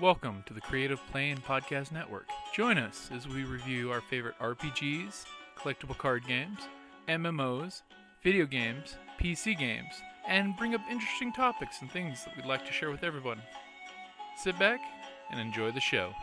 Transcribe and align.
Welcome 0.00 0.44
to 0.46 0.54
the 0.54 0.62
Creative 0.62 0.98
Playing 1.12 1.36
Podcast 1.46 1.92
Network. 1.92 2.26
Join 2.54 2.78
us 2.78 3.10
as 3.14 3.28
we 3.28 3.44
review 3.44 3.92
our 3.92 4.00
favorite 4.00 4.34
RPGs, 4.40 5.26
collectible 5.58 5.98
card 5.98 6.26
games, 6.26 6.58
MMOs, 7.06 7.82
video 8.22 8.46
games, 8.46 8.96
PC 9.20 9.58
games, 9.58 9.92
and 10.26 10.56
bring 10.56 10.74
up 10.74 10.80
interesting 10.90 11.34
topics 11.34 11.82
and 11.82 11.90
things 11.90 12.24
that 12.24 12.34
we'd 12.34 12.46
like 12.46 12.64
to 12.64 12.72
share 12.72 12.90
with 12.90 13.04
everyone. 13.04 13.42
Sit 14.38 14.58
back 14.58 14.80
and 15.30 15.38
enjoy 15.38 15.70
the 15.70 15.80
show. 15.80 16.14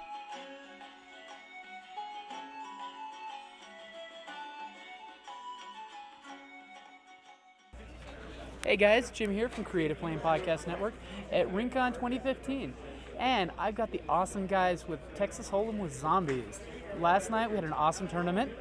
Hey 8.65 8.75
guys, 8.75 9.11
Jim 9.11 9.31
here 9.31 9.47
from 9.47 9.63
Creative 9.65 9.99
Playing 9.99 10.19
Podcast 10.19 10.65
Network 10.65 10.95
at 11.31 11.53
Rincon 11.53 11.93
2015. 11.93 12.73
And 13.19 13.51
I've 13.57 13.75
got 13.75 13.91
the 13.91 14.01
awesome 14.07 14.47
guys 14.47 14.87
with 14.87 14.99
Texas 15.15 15.49
Hold'em 15.49 15.79
with 15.79 15.93
Zombies. 15.95 16.59
Last 16.99 17.29
night 17.29 17.49
we 17.49 17.55
had 17.55 17.63
an 17.63 17.73
awesome 17.73 18.07
tournament. 18.07 18.51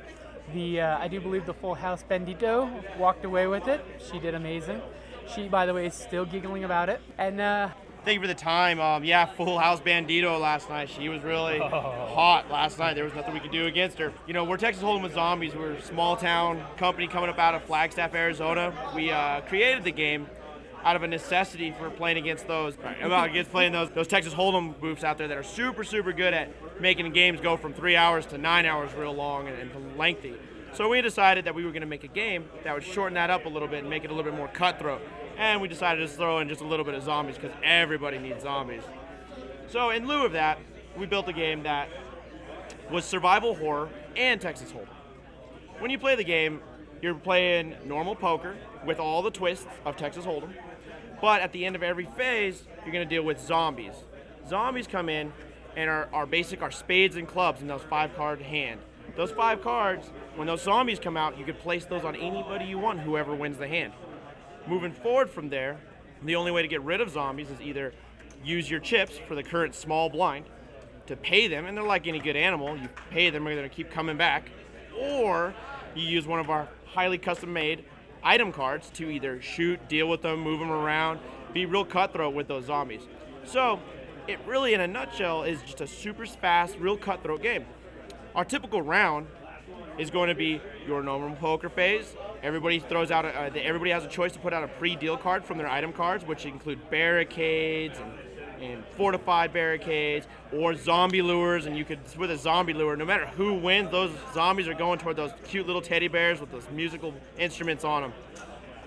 The 0.54 0.80
uh, 0.80 0.98
I 0.98 1.08
do 1.08 1.20
believe 1.20 1.46
the 1.46 1.54
Full 1.54 1.74
House 1.74 2.04
Bandito 2.08 2.96
walked 2.98 3.24
away 3.24 3.46
with 3.46 3.68
it. 3.68 3.84
She 4.10 4.18
did 4.18 4.34
amazing. 4.34 4.80
She, 5.34 5.48
by 5.48 5.66
the 5.66 5.74
way, 5.74 5.86
is 5.86 5.94
still 5.94 6.24
giggling 6.24 6.64
about 6.64 6.88
it. 6.88 7.00
And 7.18 7.40
uh, 7.40 7.70
Thank 8.04 8.16
you 8.16 8.20
for 8.20 8.28
the 8.28 8.34
time. 8.34 8.78
Um, 8.78 9.02
yeah, 9.02 9.26
Full 9.26 9.58
House 9.58 9.80
Bandito 9.80 10.40
last 10.40 10.68
night. 10.70 10.88
She 10.88 11.08
was 11.08 11.24
really 11.24 11.58
hot 11.58 12.48
last 12.48 12.78
night. 12.78 12.94
There 12.94 13.02
was 13.02 13.14
nothing 13.14 13.34
we 13.34 13.40
could 13.40 13.50
do 13.50 13.66
against 13.66 13.98
her. 13.98 14.12
You 14.28 14.32
know, 14.32 14.44
we're 14.44 14.58
Texas 14.58 14.80
Hold'em 14.80 15.02
with 15.02 15.14
Zombies. 15.14 15.56
We're 15.56 15.72
a 15.72 15.82
small 15.82 16.16
town 16.16 16.62
company 16.76 17.08
coming 17.08 17.28
up 17.28 17.38
out 17.40 17.56
of 17.56 17.64
Flagstaff, 17.64 18.14
Arizona. 18.14 18.72
We 18.94 19.10
uh, 19.10 19.40
created 19.48 19.82
the 19.82 19.90
game 19.90 20.28
out 20.86 20.94
of 20.94 21.02
a 21.02 21.08
necessity 21.08 21.72
for 21.72 21.90
playing 21.90 22.16
against 22.16 22.46
those, 22.46 22.74
against 23.02 23.50
playing 23.50 23.72
those 23.72 23.90
those 23.90 24.06
Texas 24.06 24.32
Hold'em 24.32 24.78
groups 24.80 25.02
out 25.02 25.18
there 25.18 25.26
that 25.26 25.36
are 25.36 25.42
super 25.42 25.82
super 25.82 26.12
good 26.12 26.32
at 26.32 26.48
making 26.80 27.12
games 27.12 27.40
go 27.40 27.56
from 27.56 27.74
three 27.74 27.96
hours 27.96 28.24
to 28.26 28.38
nine 28.38 28.64
hours 28.64 28.94
real 28.94 29.12
long 29.12 29.48
and, 29.48 29.58
and 29.58 29.98
lengthy. 29.98 30.36
So 30.74 30.88
we 30.88 31.02
decided 31.02 31.46
that 31.46 31.56
we 31.56 31.64
were 31.64 31.72
going 31.72 31.80
to 31.80 31.88
make 31.88 32.04
a 32.04 32.08
game 32.08 32.48
that 32.62 32.72
would 32.72 32.84
shorten 32.84 33.14
that 33.14 33.30
up 33.30 33.46
a 33.46 33.48
little 33.48 33.66
bit 33.66 33.80
and 33.80 33.90
make 33.90 34.04
it 34.04 34.10
a 34.12 34.14
little 34.14 34.30
bit 34.30 34.38
more 34.38 34.46
cutthroat. 34.48 35.02
And 35.36 35.60
we 35.60 35.66
decided 35.66 36.08
to 36.08 36.08
throw 36.08 36.38
in 36.38 36.48
just 36.48 36.60
a 36.60 36.66
little 36.66 36.84
bit 36.84 36.94
of 36.94 37.02
zombies 37.02 37.36
because 37.36 37.56
everybody 37.64 38.18
needs 38.18 38.42
zombies. 38.42 38.82
So 39.68 39.90
in 39.90 40.06
lieu 40.06 40.24
of 40.24 40.32
that, 40.32 40.60
we 40.96 41.06
built 41.06 41.28
a 41.28 41.32
game 41.32 41.64
that 41.64 41.88
was 42.92 43.04
survival 43.04 43.56
horror 43.56 43.88
and 44.16 44.40
Texas 44.40 44.70
Hold'em. 44.70 44.86
When 45.80 45.90
you 45.90 45.98
play 45.98 46.14
the 46.14 46.24
game, 46.24 46.60
you're 47.02 47.14
playing 47.14 47.74
normal 47.84 48.14
poker 48.14 48.54
with 48.84 49.00
all 49.00 49.22
the 49.22 49.30
twists 49.30 49.66
of 49.84 49.96
Texas 49.96 50.24
Hold'em, 50.24 50.52
but 51.20 51.40
at 51.40 51.52
the 51.52 51.64
end 51.64 51.76
of 51.76 51.82
every 51.82 52.06
phase, 52.16 52.64
you're 52.84 52.92
going 52.92 53.06
to 53.06 53.14
deal 53.14 53.22
with 53.22 53.40
zombies. 53.40 53.94
Zombies 54.48 54.86
come 54.86 55.08
in 55.08 55.32
and 55.76 55.90
are, 55.90 56.08
are 56.12 56.26
basic 56.26 56.62
are 56.62 56.70
spades 56.70 57.16
and 57.16 57.28
clubs 57.28 57.60
in 57.60 57.66
those 57.66 57.82
five 57.82 58.14
card 58.16 58.40
hand. 58.40 58.80
Those 59.16 59.30
five 59.30 59.62
cards, 59.62 60.10
when 60.34 60.46
those 60.46 60.62
zombies 60.62 60.98
come 60.98 61.16
out, 61.16 61.38
you 61.38 61.44
could 61.44 61.58
place 61.58 61.84
those 61.84 62.04
on 62.04 62.16
anybody 62.16 62.66
you 62.66 62.78
want, 62.78 63.00
whoever 63.00 63.34
wins 63.34 63.58
the 63.58 63.68
hand. 63.68 63.92
Moving 64.66 64.92
forward 64.92 65.30
from 65.30 65.48
there, 65.48 65.78
the 66.22 66.36
only 66.36 66.50
way 66.50 66.62
to 66.62 66.68
get 66.68 66.82
rid 66.82 67.00
of 67.00 67.10
zombies 67.10 67.50
is 67.50 67.60
either 67.60 67.92
use 68.44 68.70
your 68.70 68.80
chips 68.80 69.18
for 69.26 69.34
the 69.34 69.42
current 69.42 69.74
small 69.74 70.08
blind 70.08 70.46
to 71.06 71.16
pay 71.16 71.46
them, 71.46 71.66
and 71.66 71.76
they're 71.76 71.84
like 71.84 72.06
any 72.06 72.18
good 72.18 72.36
animal, 72.36 72.76
you 72.76 72.88
pay 73.10 73.30
them, 73.30 73.44
they're 73.44 73.62
to 73.62 73.68
keep 73.68 73.90
coming 73.90 74.16
back, 74.16 74.50
or 74.98 75.54
you 75.94 76.02
use 76.02 76.26
one 76.26 76.40
of 76.40 76.50
our 76.50 76.68
highly 76.86 77.18
custom 77.18 77.52
made 77.52 77.84
item 78.26 78.50
cards 78.50 78.90
to 78.90 79.08
either 79.08 79.40
shoot, 79.40 79.88
deal 79.88 80.08
with 80.08 80.22
them, 80.22 80.40
move 80.40 80.58
them 80.58 80.70
around, 80.70 81.20
be 81.52 81.64
real 81.64 81.84
cutthroat 81.84 82.34
with 82.34 82.48
those 82.48 82.66
zombies. 82.66 83.02
So, 83.44 83.80
it 84.26 84.40
really, 84.44 84.74
in 84.74 84.80
a 84.80 84.88
nutshell, 84.88 85.44
is 85.44 85.62
just 85.62 85.80
a 85.80 85.86
super 85.86 86.26
fast, 86.26 86.76
real 86.78 86.96
cutthroat 86.96 87.40
game. 87.40 87.64
Our 88.34 88.44
typical 88.44 88.82
round 88.82 89.28
is 89.96 90.10
going 90.10 90.28
to 90.28 90.34
be 90.34 90.60
your 90.86 91.02
normal 91.04 91.36
poker 91.36 91.68
phase. 91.68 92.16
Everybody 92.42 92.80
throws 92.80 93.12
out. 93.12 93.24
A, 93.24 93.28
uh, 93.28 93.50
everybody 93.54 93.92
has 93.92 94.04
a 94.04 94.08
choice 94.08 94.32
to 94.32 94.40
put 94.40 94.52
out 94.52 94.64
a 94.64 94.68
pre-deal 94.68 95.16
card 95.16 95.44
from 95.44 95.56
their 95.56 95.68
item 95.68 95.92
cards, 95.92 96.24
which 96.24 96.44
include 96.44 96.90
barricades 96.90 97.98
and, 97.98 98.12
and 98.60 98.84
fortified 98.96 99.52
barricades 99.52 100.26
or 100.52 100.74
zombie 100.74 101.22
lures. 101.22 101.66
And 101.66 101.76
you 101.76 101.84
could 101.84 101.98
with 102.16 102.30
a 102.30 102.36
zombie 102.36 102.72
lure, 102.72 102.96
no 102.96 103.04
matter 103.04 103.26
who 103.26 103.54
wins, 103.54 103.90
those 103.90 104.10
zombies 104.34 104.68
are 104.68 104.74
going 104.74 104.98
toward 104.98 105.16
those 105.16 105.32
cute 105.44 105.66
little 105.66 105.82
teddy 105.82 106.08
bears 106.08 106.40
with 106.40 106.50
those 106.50 106.68
musical 106.70 107.14
instruments 107.38 107.84
on 107.84 108.02
them. 108.02 108.12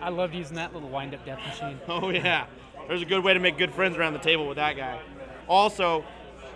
I 0.02 0.10
loved 0.10 0.34
using 0.34 0.56
that 0.56 0.74
little 0.74 0.90
wind-up 0.90 1.26
death 1.26 1.40
machine. 1.46 1.80
Oh 1.88 2.10
yeah, 2.10 2.46
there's 2.88 3.02
a 3.02 3.06
good 3.06 3.24
way 3.24 3.34
to 3.34 3.40
make 3.40 3.58
good 3.58 3.74
friends 3.74 3.98
around 3.98 4.14
the 4.14 4.20
table 4.20 4.48
with 4.48 4.58
that 4.58 4.78
guy. 4.78 5.00
Also, 5.48 6.06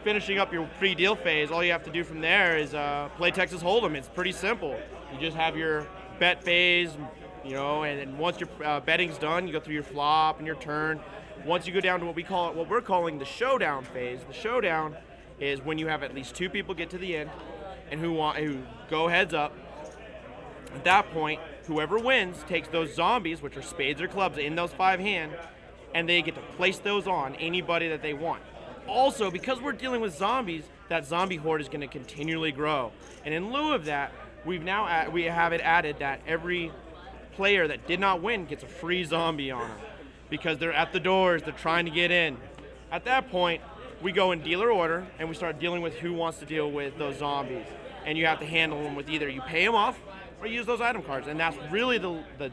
finishing 0.04 0.38
up 0.38 0.54
your 0.54 0.70
pre-deal 0.78 1.16
phase, 1.16 1.52
all 1.52 1.64
you 1.64 1.72
have 1.72 1.84
to 1.84 1.92
do 1.92 2.04
from 2.04 2.22
there 2.22 2.58
is 2.58 2.74
uh, 2.74 3.10
play 3.18 3.32
Texas 3.32 3.62
Hold'em. 3.62 3.96
It's 3.96 4.10
pretty 4.10 4.32
simple. 4.32 4.80
You 5.14 5.20
just 5.20 5.36
have 5.36 5.58
your 5.58 5.88
bet 6.20 6.44
phase, 6.44 6.92
you 7.44 7.54
know, 7.54 7.84
and 7.84 8.00
then 8.00 8.18
once 8.18 8.40
your 8.40 8.50
uh, 8.64 8.80
betting's 8.80 9.18
done, 9.18 9.48
you 9.48 9.54
go 9.54 9.60
through 9.60 9.74
your 9.74 9.84
flop 9.84 10.38
and 10.38 10.48
your 10.48 10.56
turn. 10.58 11.00
Once 11.46 11.68
you 11.68 11.74
go 11.74 11.82
down 11.82 12.00
to 12.00 12.06
what 12.06 12.16
we 12.16 12.24
call 12.24 12.54
what 12.54 12.70
we're 12.70 12.82
calling 12.82 13.20
the 13.20 13.26
showdown 13.26 13.84
phase. 13.84 14.20
The 14.28 14.34
showdown 14.34 14.96
is 15.40 15.62
when 15.62 15.78
you 15.78 15.88
have 15.88 16.04
at 16.04 16.14
least 16.14 16.36
two 16.36 16.50
people 16.50 16.74
get 16.74 16.90
to 16.92 16.98
the 16.98 17.16
end, 17.18 17.30
and 17.92 18.00
who 18.00 18.14
want 18.14 18.38
who 18.38 18.60
go 18.90 19.08
heads 19.08 19.34
up. 19.34 19.54
At 20.74 20.84
that 20.86 21.12
point, 21.12 21.40
whoever 21.68 22.00
wins 22.00 22.44
takes 22.48 22.68
those 22.68 22.96
zombies, 22.96 23.42
which 23.42 23.58
are 23.58 23.62
spades 23.62 24.02
or 24.02 24.08
clubs, 24.08 24.38
in 24.38 24.56
those 24.56 24.72
five 24.72 25.00
hand, 25.00 25.34
and 25.94 26.10
they 26.10 26.22
get 26.22 26.36
to 26.36 26.42
place 26.56 26.80
those 26.80 27.08
on 27.08 27.36
anybody 27.36 27.90
that 27.90 28.02
they 28.02 28.14
want 28.14 28.42
also 28.88 29.32
because 29.32 29.62
we're 29.62 29.72
dealing 29.72 30.02
with 30.02 30.16
zombies 30.16 30.64
that 30.90 31.06
zombie 31.06 31.36
horde 31.36 31.62
is 31.62 31.68
going 31.68 31.82
to 31.82 31.88
continually 31.88 32.52
grow 32.52 32.92
and 33.26 33.34
in 33.34 33.52
lieu 33.52 33.74
of 33.74 33.86
that 33.86 34.12
we've 34.46 34.64
now 34.64 34.88
add, 34.88 35.12
we 35.14 35.24
have 35.24 35.54
it 35.54 35.62
added 35.62 35.98
that 36.00 36.20
every 36.28 36.72
player 37.34 37.68
that 37.68 37.88
did 37.88 38.00
not 38.00 38.22
win 38.22 38.46
gets 38.46 38.64
a 38.64 38.68
free 38.68 39.04
zombie 39.04 39.52
on 39.52 39.68
them 39.68 39.78
because 40.34 40.58
they're 40.58 40.74
at 40.74 40.92
the 40.92 41.00
doors 41.00 41.44
they're 41.44 41.54
trying 41.54 41.86
to 41.86 41.92
get 41.92 42.10
in 42.10 42.36
at 42.92 43.06
that 43.06 43.30
point 43.30 43.62
we 44.02 44.12
go 44.12 44.32
in 44.32 44.42
dealer 44.42 44.72
order 44.72 45.06
and 45.20 45.30
we 45.30 45.36
start 45.36 45.60
dealing 45.60 45.80
with 45.80 45.94
who 45.98 46.12
wants 46.12 46.40
to 46.40 46.46
deal 46.46 46.72
with 46.72 46.98
those 46.98 47.20
zombies 47.20 47.68
and 48.08 48.18
you 48.18 48.26
have 48.26 48.40
to 48.40 48.46
handle 48.46 48.82
them 48.82 48.96
with 48.96 49.08
either 49.08 49.30
you 49.30 49.42
pay 49.42 49.64
them 49.64 49.76
off 49.76 49.96
or 50.42 50.48
use 50.48 50.66
those 50.66 50.82
item 50.82 51.04
cards 51.04 51.28
and 51.28 51.40
that's 51.40 51.56
really 51.72 52.00
the, 52.00 52.24
the 52.40 52.52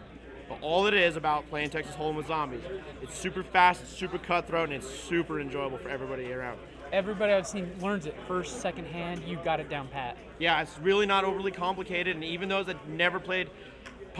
all 0.61 0.87
it 0.89 0.93
is 0.93 1.17
about 1.17 1.49
playing 1.49 1.71
Texas 1.71 1.95
Hold'em 1.95 2.17
with 2.17 2.27
zombies. 2.27 2.63
It's 3.01 3.17
super 3.17 3.45
fast, 3.45 3.83
it's 3.83 3.97
super 3.97 4.19
cutthroat, 4.19 4.71
and 4.71 4.73
it's 4.73 4.91
super 4.91 5.41
enjoyable 5.41 5.79
for 5.79 5.89
everybody 5.89 6.33
around. 6.33 6.59
Everybody 6.93 7.33
I've 7.33 7.47
seen 7.47 7.71
learns 7.81 8.07
it 8.07 8.17
first, 8.27 8.61
second 8.61 8.87
hand. 8.87 9.23
You 9.25 9.39
got 9.45 9.61
it 9.61 9.71
down 9.71 9.87
pat. 9.87 10.17
Yeah, 10.41 10.61
it's 10.61 10.77
really 10.81 11.07
not 11.07 11.23
overly 11.23 11.53
complicated, 11.53 12.17
and 12.17 12.25
even 12.25 12.49
those 12.49 12.67
that 12.67 12.89
never 12.89 13.21
played 13.21 13.49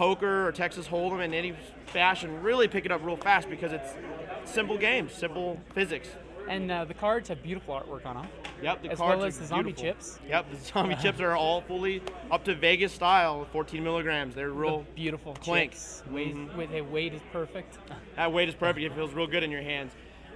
poker 0.05 0.47
or 0.47 0.51
Texas 0.51 0.87
Hold'em 0.87 1.23
in 1.23 1.31
any 1.31 1.53
fashion 1.85 2.41
really 2.41 2.67
pick 2.67 2.85
it 2.87 2.91
up 2.91 3.05
real 3.05 3.15
fast 3.17 3.47
because 3.51 3.71
it's 3.71 3.93
simple 4.45 4.75
games, 4.75 5.13
simple 5.13 5.59
physics. 5.75 6.09
And 6.49 6.71
uh, 6.71 6.85
the 6.85 6.95
cards 6.95 7.29
have 7.29 7.43
beautiful 7.43 7.75
artwork 7.75 8.03
on 8.07 8.15
them. 8.15 8.27
Yep, 8.63 8.81
the 8.81 8.89
as 8.93 8.97
cards 8.97 9.17
well 9.17 9.23
are 9.25 9.27
as 9.27 9.37
the 9.37 9.45
zombie 9.45 9.73
beautiful. 9.73 9.91
chips. 9.93 10.19
Yep, 10.27 10.45
the 10.49 10.57
zombie 10.57 10.95
chips 11.03 11.19
are 11.19 11.35
all 11.35 11.61
fully 11.61 12.01
up 12.31 12.43
to 12.45 12.55
Vegas 12.55 12.91
style, 12.91 13.47
14 13.51 13.83
milligrams. 13.83 14.33
They're 14.33 14.49
real. 14.49 14.79
The 14.79 14.85
beautiful 14.95 15.35
clink. 15.35 15.73
chips. 15.73 16.01
Weight, 16.09 16.35
Mhm. 16.35 16.55
weight, 16.57 16.85
weight 16.85 17.13
is 17.13 17.21
perfect. 17.31 17.77
That 18.15 18.33
weight 18.33 18.49
is 18.49 18.55
perfect. 18.55 18.83
It 18.83 18.95
feels 18.95 19.13
real 19.13 19.27
good 19.27 19.43
in 19.43 19.51
your 19.51 19.61
hands. 19.61 19.91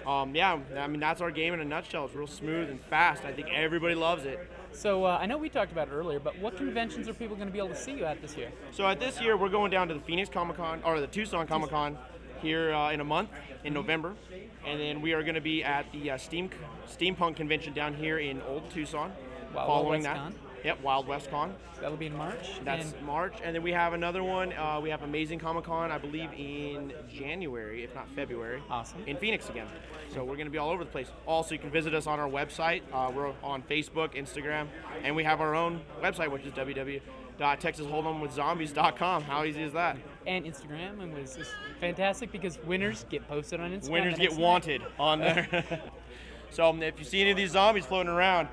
Um, 0.06 0.36
yeah, 0.36 0.60
I 0.78 0.86
mean 0.86 1.00
that's 1.00 1.22
our 1.22 1.32
game 1.32 1.56
in 1.56 1.60
a 1.60 1.66
nutshell. 1.66 2.06
It's 2.06 2.14
real 2.14 2.28
smooth 2.28 2.70
and 2.70 2.80
fast. 2.84 3.26
I 3.26 3.32
think 3.32 3.48
everybody 3.52 3.96
loves 3.96 4.26
it. 4.26 4.48
So 4.76 5.06
uh, 5.06 5.18
I 5.20 5.26
know 5.26 5.38
we 5.38 5.50
talked 5.50 5.72
about 5.72 5.88
it 5.88 5.92
earlier, 5.92 6.20
but 6.20 6.38
what 6.40 6.58
conventions 6.58 7.08
are 7.08 7.14
people 7.14 7.36
going 7.36 7.48
to 7.48 7.54
be 7.54 7.60
able 7.60 7.70
to 7.70 7.76
see 7.76 7.94
you 7.94 8.06
at 8.06 8.22
this 8.22 8.36
year? 8.36 8.52
So 8.72 8.86
at 8.86 9.00
this 9.00 9.22
year, 9.22 9.38
we're 9.38 9.50
going 9.50 9.72
down 9.72 9.88
to 9.88 9.94
the 9.94 10.02
Phoenix 10.02 10.30
Comic 10.30 10.58
Con 10.58 10.82
or 10.84 11.00
the 11.00 11.08
Tucson 11.08 11.48
Comic 11.48 11.70
Con 11.70 11.98
here 12.42 12.74
uh, 12.74 12.92
in 12.92 13.00
a 13.00 13.04
month 13.04 13.30
in 13.64 13.74
November, 13.74 14.14
and 14.66 14.80
then 14.80 15.02
we 15.02 15.14
are 15.14 15.24
going 15.24 15.36
to 15.36 15.42
be 15.42 15.64
at 15.64 15.92
the 15.92 16.12
uh, 16.12 16.18
Steam 16.18 16.50
Steampunk 16.88 17.38
Convention 17.38 17.74
down 17.74 17.94
here 17.94 18.20
in 18.20 18.42
Old 18.44 18.70
Tucson. 18.70 19.12
Wild 19.54 19.68
following 19.68 20.04
that. 20.04 20.34
Yep, 20.66 20.82
Wild 20.82 21.08
West 21.08 21.30
Con. 21.30 21.54
That'll 21.80 21.96
be 21.98 22.08
in 22.08 22.18
March. 22.18 22.60
That's 22.64 22.92
and 22.92 23.06
March, 23.06 23.36
and 23.44 23.56
then 23.56 23.62
we 23.64 23.72
have 23.72 23.94
another 23.94 24.24
one. 24.24 24.52
Uh, 24.54 24.80
we 24.82 24.90
have 24.90 25.04
Amazing 25.04 25.40
Comic 25.40 25.66
Con, 25.66 25.92
I 25.92 25.98
believe, 25.98 26.30
in 26.36 26.94
January, 27.10 27.84
if 27.84 27.94
not 27.94 28.08
February. 28.16 28.64
Awesome. 28.70 29.04
In 29.08 29.18
Phoenix 29.18 29.50
again. 29.50 29.68
So 30.14 30.24
we're 30.24 30.36
going 30.36 30.48
to 30.48 30.52
be 30.52 30.58
all 30.58 30.72
over 30.72 30.84
the 30.84 30.90
place. 30.90 31.08
Also, 31.26 31.54
you 31.54 31.60
can 31.60 31.72
visit 31.72 31.94
us 31.94 32.08
on 32.08 32.20
our 32.20 32.30
website. 32.30 32.82
Uh, 32.92 33.12
we're 33.16 33.32
on 33.44 33.62
Facebook, 33.64 34.16
Instagram, 34.16 34.68
and 35.04 35.16
we 35.16 35.24
have 35.24 35.40
our 35.42 35.56
own 35.56 35.82
website, 36.02 36.32
which 36.32 36.46
is 36.46 36.54
www.texashold'emwithzombies.com. 36.54 39.24
How 39.24 39.44
easy 39.44 39.64
is 39.64 39.74
that? 39.74 39.98
and 40.28 40.46
Instagram, 40.46 41.02
and 41.02 41.14
was 41.14 41.36
just 41.36 41.52
fantastic 41.80 42.32
because 42.32 42.58
winners 42.66 43.06
get 43.10 43.28
posted 43.28 43.60
on 43.60 43.72
Instagram. 43.72 43.92
Winners 43.92 44.18
get 44.18 44.32
night. 44.32 44.40
wanted 44.40 44.82
on 45.00 45.20
there. 45.20 45.82
so 46.50 46.70
um, 46.70 46.82
if 46.82 46.98
you 46.98 47.06
see 47.06 47.22
any 47.22 47.30
of 47.32 47.38
these 47.38 47.52
zombies 47.52 47.86
floating 47.86 48.12
around, 48.12 48.48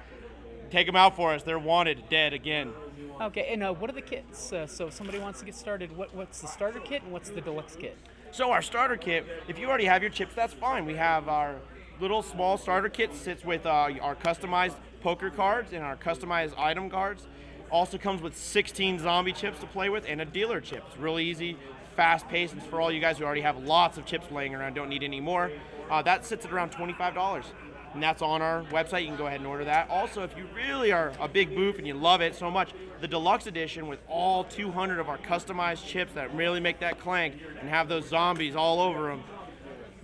take 0.72 0.86
them 0.86 0.96
out 0.96 1.14
for 1.14 1.34
us. 1.34 1.42
They're 1.42 1.58
wanted, 1.58 2.08
dead 2.08 2.32
again. 2.32 2.72
Okay, 3.20 3.48
and 3.52 3.62
uh, 3.62 3.74
what 3.74 3.90
are 3.90 3.92
the 3.92 4.00
kits? 4.00 4.52
Uh, 4.52 4.66
so 4.66 4.86
if 4.86 4.94
somebody 4.94 5.18
wants 5.18 5.38
to 5.40 5.44
get 5.44 5.54
started, 5.54 5.94
what, 5.94 6.14
what's 6.14 6.40
the 6.40 6.48
starter 6.48 6.80
kit 6.80 7.02
and 7.02 7.12
what's 7.12 7.28
the 7.28 7.42
deluxe 7.42 7.76
kit? 7.76 7.96
So 8.30 8.50
our 8.50 8.62
starter 8.62 8.96
kit, 8.96 9.26
if 9.48 9.58
you 9.58 9.68
already 9.68 9.84
have 9.84 10.00
your 10.00 10.10
chips, 10.10 10.34
that's 10.34 10.54
fine. 10.54 10.86
We 10.86 10.94
have 10.94 11.28
our 11.28 11.56
little 12.00 12.22
small 12.22 12.56
starter 12.56 12.88
kit 12.88 13.14
sits 13.14 13.44
with 13.44 13.66
uh, 13.66 13.90
our 14.00 14.16
customized 14.16 14.76
poker 15.02 15.28
cards 15.28 15.74
and 15.74 15.84
our 15.84 15.96
customized 15.96 16.58
item 16.58 16.88
cards. 16.88 17.26
Also 17.70 17.98
comes 17.98 18.22
with 18.22 18.34
16 18.34 18.98
zombie 19.00 19.32
chips 19.32 19.60
to 19.60 19.66
play 19.66 19.90
with 19.90 20.06
and 20.08 20.22
a 20.22 20.24
dealer 20.24 20.60
chip. 20.60 20.84
It's 20.88 20.96
really 20.96 21.26
easy, 21.26 21.58
fast 21.94 22.26
paced. 22.28 22.54
and 22.54 22.62
for 22.62 22.80
all 22.80 22.90
you 22.90 23.00
guys 23.00 23.18
who 23.18 23.24
already 23.24 23.42
have 23.42 23.58
lots 23.58 23.98
of 23.98 24.06
chips 24.06 24.30
laying 24.30 24.54
around, 24.54 24.72
don't 24.72 24.88
need 24.88 25.02
any 25.02 25.20
more. 25.20 25.50
Uh, 25.90 26.00
that 26.00 26.24
sits 26.24 26.46
at 26.46 26.52
around 26.52 26.72
$25 26.72 27.44
and 27.94 28.02
that's 28.02 28.22
on 28.22 28.42
our 28.42 28.62
website. 28.64 29.02
You 29.02 29.08
can 29.08 29.16
go 29.16 29.26
ahead 29.26 29.40
and 29.40 29.46
order 29.46 29.64
that. 29.64 29.90
Also, 29.90 30.22
if 30.22 30.36
you 30.36 30.46
really 30.54 30.92
are 30.92 31.12
a 31.20 31.28
big 31.28 31.54
boof 31.54 31.78
and 31.78 31.86
you 31.86 31.94
love 31.94 32.20
it 32.20 32.34
so 32.34 32.50
much, 32.50 32.72
the 33.00 33.08
deluxe 33.08 33.46
edition 33.46 33.86
with 33.86 34.00
all 34.08 34.44
200 34.44 34.98
of 34.98 35.08
our 35.08 35.18
customized 35.18 35.86
chips 35.86 36.12
that 36.14 36.34
really 36.34 36.60
make 36.60 36.80
that 36.80 36.98
clank 36.98 37.34
and 37.60 37.68
have 37.68 37.88
those 37.88 38.08
zombies 38.08 38.56
all 38.56 38.80
over 38.80 39.08
them. 39.08 39.22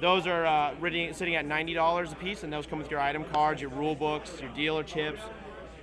Those 0.01 0.27
are 0.27 0.47
uh, 0.47 0.75
sitting 1.13 1.35
at 1.35 1.45
$90 1.45 2.13
a 2.13 2.15
piece, 2.17 2.45
and 2.45 2.53
those 2.53 2.67
come 2.67 2.79
with 2.79 2.91
your 2.91 3.01
item 3.01 3.25
cards, 3.25 3.61
your 3.61 3.71
rule 3.71 3.97
books, 3.97 4.41
your 4.41 4.51
dealer 4.55 4.85
chips, 4.85 5.21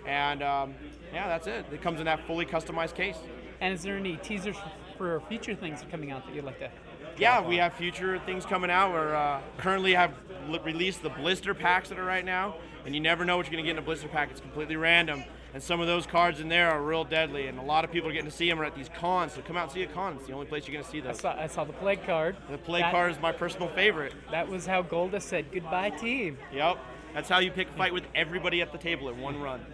and 0.06 0.42
um, 0.42 0.75
yeah, 1.13 1.28
that's 1.28 1.48
it. 1.48 1.66
It 1.72 1.81
comes 1.81 2.00
in 2.00 2.06
that 2.06 2.25
fully 2.25 2.46
customized 2.46 2.96
case. 2.96 3.18
And 3.60 3.74
is 3.74 3.84
there 3.84 3.98
any 3.98 4.18
teasers 4.18 4.56
for 4.98 5.22
future 5.28 5.56
things 5.56 5.84
coming 5.92 6.12
out 6.12 6.25
that 6.25 6.36
you'd 6.36 6.46
like 6.46 6.60
to 6.60 6.69
yeah, 7.18 7.42
we 7.42 7.58
have 7.58 7.74
future 7.74 8.20
things 8.26 8.46
coming 8.46 8.70
out. 8.70 8.92
We're 8.92 9.16
uh, 9.16 9.42
currently 9.58 9.94
have 9.94 10.14
l- 10.50 10.60
released 10.60 11.02
the 11.02 11.10
blister 11.10 11.54
packs 11.54 11.90
that 11.90 12.00
are 12.00 12.06
right 12.06 12.26
now, 12.26 12.56
and 12.86 12.94
you 12.94 13.02
never 13.02 13.26
know 13.26 13.38
what 13.38 13.46
you're 13.46 13.54
going 13.54 13.64
to 13.64 13.68
get 13.68 13.78
in 13.78 13.84
a 13.84 13.86
blister 13.86 14.08
pack. 14.08 14.32
It's 14.32 14.42
completely 14.42 14.76
random, 14.76 15.24
and 15.54 15.64
some 15.64 15.80
of 15.80 15.88
those 15.88 16.06
cards 16.06 16.40
in 16.40 16.50
there 16.50 16.70
are 16.72 16.82
real 16.82 17.04
deadly, 17.04 17.48
and 17.48 17.58
a 17.58 17.62
lot 17.62 17.86
of 17.86 17.92
people 17.92 18.10
are 18.10 18.14
getting 18.14 18.30
to 18.30 18.36
see 18.36 18.50
them 18.50 18.62
at 18.62 18.76
these 18.76 18.90
cons. 18.90 19.34
So 19.34 19.42
come 19.42 19.56
out 19.58 19.64
and 19.64 19.72
see 19.72 19.84
a 19.84 19.88
con. 19.88 20.16
It's 20.18 20.28
the 20.28 20.34
only 20.34 20.46
place 20.46 20.68
you're 20.68 20.74
going 20.74 20.86
to 20.86 20.90
see 20.92 21.00
those. 21.00 21.20
I 21.20 21.22
saw, 21.22 21.42
I 21.44 21.48
saw 21.48 21.64
the 21.64 21.74
plague 21.74 22.06
card. 22.06 22.36
The 22.50 22.58
plague 22.58 22.84
that, 22.84 22.92
card 22.92 23.12
is 23.12 23.20
my 23.22 23.32
personal 23.32 23.70
favorite. 23.70 24.14
That 24.32 24.48
was 24.48 24.66
how 24.66 24.82
Golda 24.82 25.22
said 25.22 25.52
goodbye, 25.52 25.92
team. 25.92 26.38
Yep, 26.54 26.78
that's 27.14 27.30
how 27.30 27.40
you 27.40 27.52
pick 27.52 27.70
a 27.70 27.74
fight 27.74 27.94
with 27.94 28.04
everybody 28.14 28.62
at 28.62 28.72
the 28.72 28.78
table 28.78 29.10
in 29.10 29.20
one 29.22 29.40
run. 29.40 29.66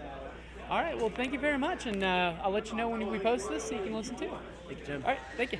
All 0.70 0.82
right, 0.82 0.98
well, 0.98 1.10
thank 1.10 1.34
you 1.34 1.40
very 1.40 1.58
much, 1.58 1.86
and 1.86 2.02
uh, 2.02 2.36
I'll 2.42 2.52
let 2.52 2.70
you 2.70 2.78
know 2.78 2.88
when 2.88 3.06
we 3.12 3.20
post 3.20 3.50
this 3.50 3.64
so 3.64 3.76
you 3.76 3.84
can 3.84 3.94
listen 3.94 4.16
to 4.16 4.26
it. 4.26 4.32
Thank 4.68 4.80
you, 4.80 4.86
Jim. 4.86 5.02
All 5.04 5.10
right, 5.10 5.20
thank 5.36 5.52
you. 5.52 5.60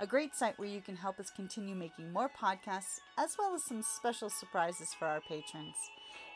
a 0.00 0.06
great 0.06 0.34
site 0.34 0.58
where 0.58 0.68
you 0.68 0.80
can 0.80 0.96
help 0.96 1.20
us 1.20 1.30
continue 1.30 1.74
making 1.74 2.10
more 2.12 2.30
podcasts 2.30 3.00
as 3.18 3.36
well 3.38 3.54
as 3.54 3.64
some 3.64 3.82
special 3.82 4.30
surprises 4.30 4.94
for 4.98 5.06
our 5.06 5.20
patrons. 5.20 5.76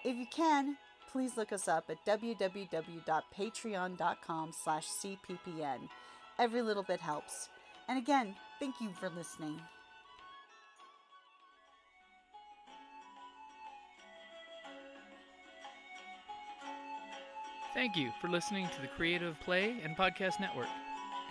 If 0.05 0.16
you 0.16 0.26
can, 0.31 0.76
please 1.11 1.38
look 1.38 1.50
us 1.50 1.66
up 1.66 1.88
at 1.88 2.05
www.patreon.com 2.06 4.52
slash 4.52 4.87
cppn. 4.87 5.88
Every 6.38 6.61
little 6.61 6.82
bit 6.82 7.00
helps. 7.00 7.49
And 7.88 7.96
again, 7.96 8.34
thank 8.61 8.82
you 8.82 8.90
for 9.00 9.08
listening. 9.08 9.58
Thank 17.72 17.96
you 17.96 18.12
for 18.20 18.28
listening 18.28 18.69
to 18.69 18.82
the 18.82 18.88
Creative 18.88 19.40
Play 19.40 19.81
and 19.82 19.96
Podcast 19.96 20.38
Network. 20.38 20.69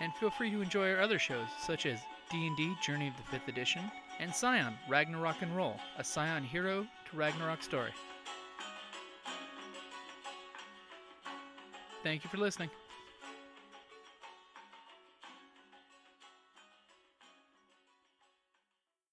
And 0.00 0.12
feel 0.16 0.30
free 0.30 0.50
to 0.50 0.60
enjoy 0.60 0.90
our 0.90 1.00
other 1.00 1.18
shows, 1.18 1.46
such 1.64 1.86
as 1.86 2.00
D&D 2.30 2.74
Journey 2.82 3.08
of 3.08 3.14
the 3.16 3.36
5th 3.36 3.48
Edition, 3.48 3.82
and 4.20 4.34
Scion 4.34 4.74
Ragnarok 4.88 5.42
and 5.42 5.56
Roll, 5.56 5.76
a 5.98 6.04
Scion 6.04 6.44
hero 6.44 6.86
to 7.10 7.16
Ragnarok 7.16 7.62
story. 7.62 7.92
Thank 12.02 12.22
you 12.22 12.30
for 12.30 12.36
listening. 12.36 12.70